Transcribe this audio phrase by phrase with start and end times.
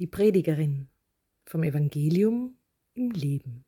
[0.00, 0.88] Die Predigerin
[1.44, 2.56] vom Evangelium
[2.94, 3.66] im Leben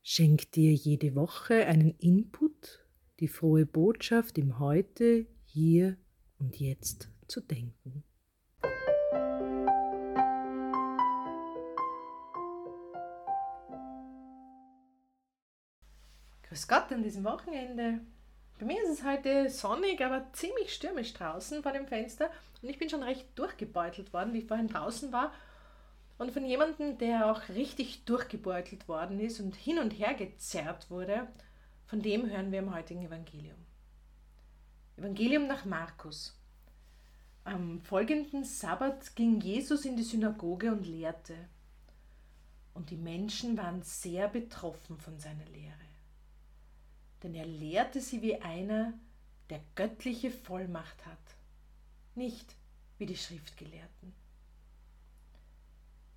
[0.00, 2.86] schenkt dir jede Woche einen Input,
[3.18, 5.96] die frohe Botschaft im Heute, hier
[6.38, 8.04] und jetzt zu denken.
[16.44, 18.02] Grüß Gott an diesem Wochenende.
[18.62, 22.30] Bei mir ist es heute sonnig, aber ziemlich stürmisch draußen vor dem Fenster
[22.62, 25.32] und ich bin schon recht durchgebeutelt worden, wie ich vorhin draußen war.
[26.16, 31.26] Und von jemandem, der auch richtig durchgebeutelt worden ist und hin und her gezerrt wurde,
[31.86, 33.58] von dem hören wir im heutigen Evangelium.
[34.96, 36.40] Evangelium nach Markus.
[37.42, 41.34] Am folgenden Sabbat ging Jesus in die Synagoge und lehrte.
[42.74, 45.91] Und die Menschen waren sehr betroffen von seiner Lehre
[47.22, 48.94] denn er lehrte sie wie einer,
[49.50, 51.18] der göttliche Vollmacht hat,
[52.14, 52.56] nicht
[52.98, 54.14] wie die Schriftgelehrten.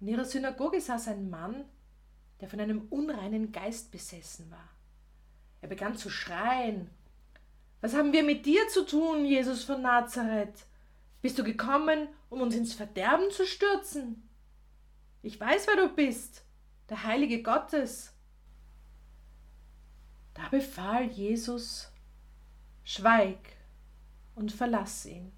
[0.01, 1.65] In ihrer Synagoge saß ein Mann,
[2.41, 4.69] der von einem unreinen Geist besessen war.
[5.61, 6.89] Er begann zu schreien.
[7.81, 10.65] Was haben wir mit dir zu tun, Jesus von Nazareth?
[11.21, 14.27] Bist du gekommen, um uns ins Verderben zu stürzen?
[15.23, 16.43] Ich weiß, wer du bist,
[16.89, 18.14] der Heilige Gottes.
[20.35, 21.89] Da befahl Jesus,
[22.83, 23.39] schweig
[24.35, 25.31] und verlass ihn.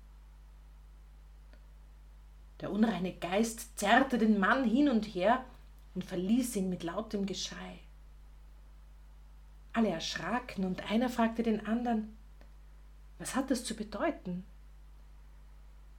[2.59, 5.45] Der unreine Geist zerrte den Mann hin und her
[5.93, 7.79] und verließ ihn mit lautem Geschrei.
[9.71, 12.17] Alle erschraken und einer fragte den anderen,
[13.19, 14.43] was hat das zu bedeuten?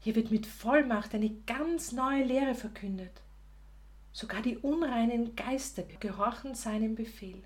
[0.00, 3.22] Hier wird mit Vollmacht eine ganz neue Lehre verkündet.
[4.12, 7.42] Sogar die unreinen Geister gehorchen seinem Befehl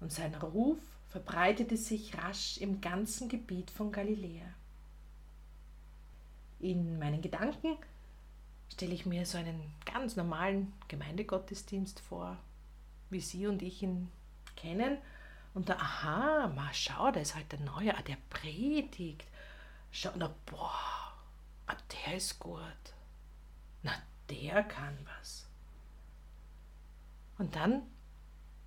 [0.00, 4.46] und sein Ruf verbreitete sich rasch im ganzen Gebiet von Galiläa.
[6.60, 7.76] In meinen Gedanken
[8.72, 12.36] stelle ich mir so einen ganz normalen Gemeindegottesdienst vor,
[13.10, 14.10] wie Sie und ich ihn
[14.56, 14.98] kennen.
[15.52, 19.26] Und da, aha, mal schau, da ist halt der Neue, ah, der predigt.
[19.90, 21.14] Schau, na, boah,
[21.66, 22.62] ah, der ist gut.
[23.82, 23.92] Na,
[24.28, 25.46] der kann was.
[27.38, 27.82] Und dann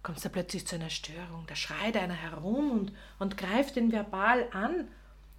[0.03, 1.45] kommt es da plötzlich zu einer Störung.
[1.47, 4.89] Da schreit einer herum und, und greift ihn verbal an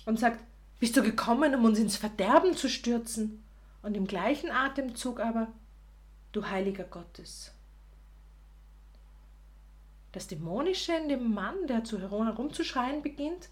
[0.07, 0.43] und sagt,
[0.81, 3.45] bist du gekommen, um uns ins Verderben zu stürzen?
[3.83, 5.49] Und im gleichen Atemzug aber,
[6.33, 7.53] du Heiliger Gottes.
[10.13, 13.51] Das Dämonische in dem Mann, der zu herumzuschreien beginnt,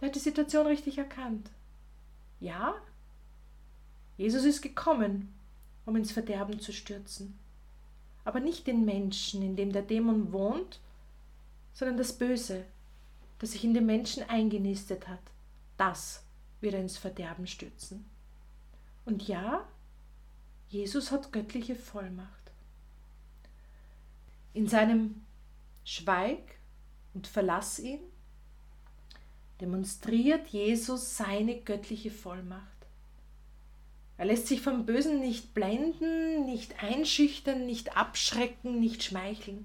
[0.00, 1.50] der hat die Situation richtig erkannt.
[2.38, 2.74] Ja,
[4.16, 5.34] Jesus ist gekommen,
[5.86, 7.36] um ins Verderben zu stürzen
[8.24, 10.80] aber nicht den Menschen, in dem der Dämon wohnt,
[11.72, 12.64] sondern das Böse,
[13.38, 15.20] das sich in den Menschen eingenistet hat.
[15.76, 16.24] Das
[16.60, 18.04] wird er ins Verderben stürzen.
[19.04, 19.66] Und ja,
[20.68, 22.52] Jesus hat göttliche Vollmacht.
[24.52, 25.22] In seinem
[25.84, 26.42] Schweig
[27.14, 28.00] und verlass ihn
[29.60, 32.79] demonstriert Jesus seine göttliche Vollmacht.
[34.20, 39.64] Er lässt sich vom Bösen nicht blenden, nicht einschüchtern, nicht abschrecken, nicht schmeicheln.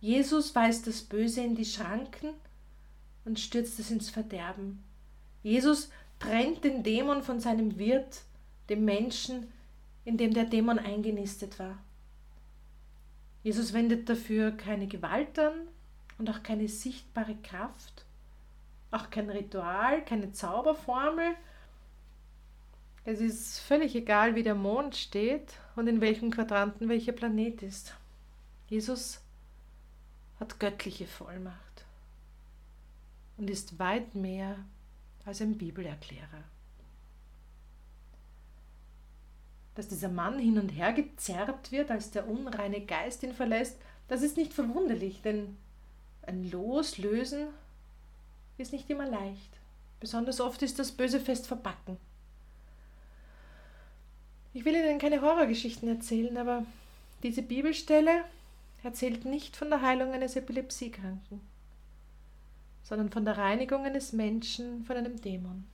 [0.00, 2.28] Jesus weist das Böse in die Schranken
[3.24, 4.84] und stürzt es ins Verderben.
[5.42, 5.90] Jesus
[6.20, 8.22] trennt den Dämon von seinem Wirt,
[8.68, 9.52] dem Menschen,
[10.04, 11.76] in dem der Dämon eingenistet war.
[13.42, 15.54] Jesus wendet dafür keine Gewalt an
[16.18, 18.04] und auch keine sichtbare Kraft,
[18.92, 21.34] auch kein Ritual, keine Zauberformel,
[23.06, 27.94] es ist völlig egal, wie der Mond steht und in welchem Quadranten welcher Planet ist.
[28.68, 29.20] Jesus
[30.40, 31.84] hat göttliche Vollmacht
[33.36, 34.56] und ist weit mehr
[35.24, 36.42] als ein Bibelerklärer.
[39.76, 43.78] Dass dieser Mann hin und her gezerrt wird, als der unreine Geist ihn verlässt,
[44.08, 45.56] das ist nicht verwunderlich, denn
[46.22, 47.46] ein Loslösen
[48.58, 49.60] ist nicht immer leicht.
[50.00, 51.98] Besonders oft ist das Böse fest verbacken.
[54.56, 56.64] Ich will Ihnen keine Horrorgeschichten erzählen, aber
[57.22, 58.24] diese Bibelstelle
[58.82, 61.42] erzählt nicht von der Heilung eines Epilepsiekranken,
[62.82, 65.66] sondern von der Reinigung eines Menschen von einem Dämon.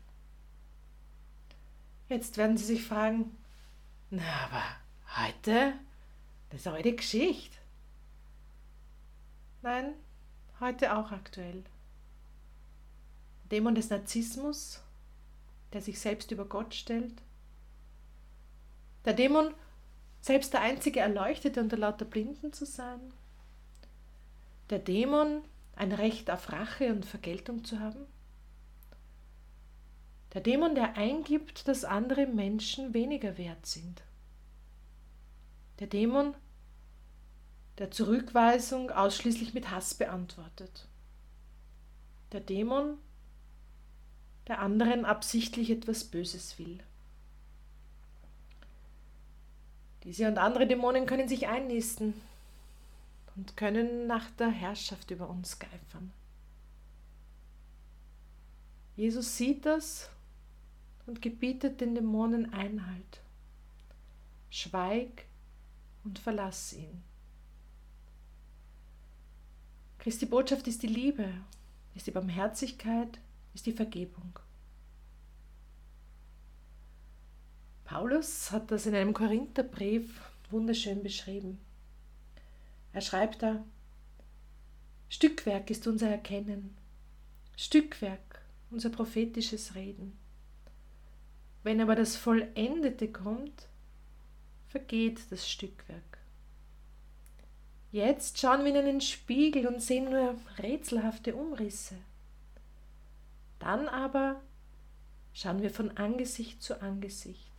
[2.08, 3.38] Jetzt werden Sie sich fragen,
[4.10, 4.64] na, aber
[5.16, 5.74] heute,
[6.50, 7.56] das ist alte Geschichte.
[9.62, 9.94] Nein,
[10.58, 11.62] heute auch aktuell.
[13.48, 14.80] Dämon des Narzissmus,
[15.72, 17.22] der sich selbst über Gott stellt,
[19.04, 19.54] der Dämon,
[20.20, 23.00] selbst der einzige Erleuchtete unter lauter Blinden zu sein.
[24.70, 25.42] Der Dämon,
[25.74, 28.06] ein Recht auf Rache und Vergeltung zu haben.
[30.34, 34.02] Der Dämon, der eingibt, dass andere Menschen weniger wert sind.
[35.80, 36.34] Der Dämon,
[37.78, 40.86] der Zurückweisung ausschließlich mit Hass beantwortet.
[42.30, 42.98] Der Dämon,
[44.46, 46.78] der anderen absichtlich etwas Böses will.
[50.04, 52.14] Diese und andere Dämonen können sich einnisten
[53.36, 56.12] und können nach der Herrschaft über uns geifern.
[58.96, 60.10] Jesus sieht das
[61.06, 63.20] und gebietet den Dämonen Einhalt.
[64.50, 65.24] Schweig
[66.04, 67.02] und verlass ihn.
[69.98, 71.32] Christi Botschaft ist die Liebe,
[71.94, 73.18] ist die Barmherzigkeit,
[73.54, 74.38] ist die Vergebung.
[77.92, 80.18] Paulus hat das in einem Korintherbrief
[80.50, 81.60] wunderschön beschrieben.
[82.94, 83.62] Er schreibt da,
[85.10, 86.74] Stückwerk ist unser Erkennen,
[87.54, 88.40] Stückwerk
[88.70, 90.16] unser prophetisches Reden.
[91.64, 93.68] Wenn aber das Vollendete kommt,
[94.68, 96.18] vergeht das Stückwerk.
[97.90, 101.96] Jetzt schauen wir in einen Spiegel und sehen nur rätselhafte Umrisse.
[103.58, 104.40] Dann aber
[105.34, 107.51] schauen wir von Angesicht zu Angesicht.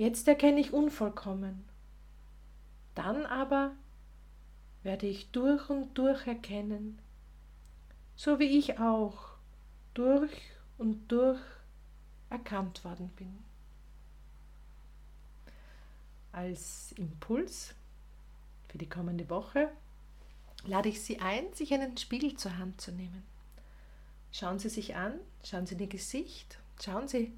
[0.00, 1.62] Jetzt erkenne ich unvollkommen.
[2.94, 3.72] Dann aber
[4.82, 6.98] werde ich durch und durch erkennen,
[8.16, 9.18] so wie ich auch
[9.92, 10.32] durch
[10.78, 11.38] und durch
[12.30, 13.44] erkannt worden bin.
[16.32, 17.74] Als Impuls
[18.68, 19.68] für die kommende Woche
[20.64, 23.22] lade ich Sie ein, sich einen Spiegel zur Hand zu nehmen.
[24.32, 27.34] Schauen Sie sich an, schauen Sie in Ihr Gesicht, schauen Sie,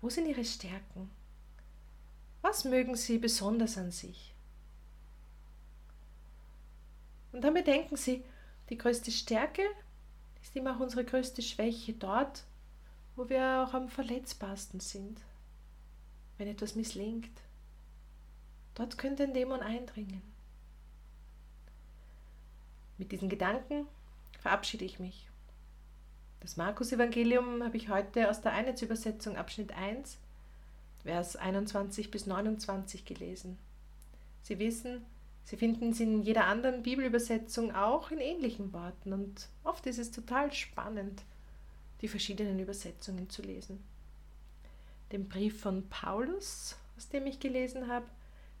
[0.00, 1.10] wo sind Ihre Stärken?
[2.48, 4.32] Was mögen Sie besonders an sich?
[7.32, 8.24] Und dann bedenken Sie,
[8.70, 9.62] die größte Stärke
[10.40, 12.44] ist immer auch unsere größte Schwäche dort,
[13.16, 15.20] wo wir auch am verletzbarsten sind,
[16.38, 17.36] wenn etwas misslingt.
[18.76, 20.22] Dort könnte ein Dämon eindringen.
[22.96, 23.88] Mit diesen Gedanken
[24.38, 25.28] verabschiede ich mich.
[26.38, 30.18] Das Markus-Evangelium habe ich heute aus der Einheitsübersetzung Abschnitt 1
[31.06, 33.58] Vers 21 bis 29 gelesen.
[34.42, 35.04] Sie wissen,
[35.44, 40.10] Sie finden es in jeder anderen Bibelübersetzung auch in ähnlichen Worten und oft ist es
[40.10, 41.22] total spannend,
[42.00, 43.84] die verschiedenen Übersetzungen zu lesen.
[45.12, 48.06] Den Brief von Paulus, aus dem ich gelesen habe,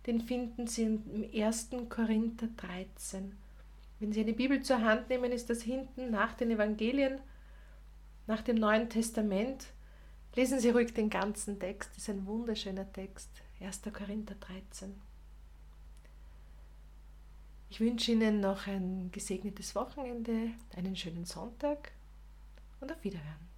[0.06, 1.70] den finden Sie im 1.
[1.88, 3.36] Korinther 13.
[3.98, 7.18] Wenn Sie eine Bibel zur Hand nehmen, ist das hinten nach den Evangelien,
[8.28, 9.66] nach dem Neuen Testament
[10.36, 13.80] Lesen Sie ruhig den ganzen Text, das ist ein wunderschöner Text, 1.
[13.90, 14.94] Korinther 13.
[17.70, 21.92] Ich wünsche Ihnen noch ein gesegnetes Wochenende, einen schönen Sonntag
[22.80, 23.55] und auf Wiederhören.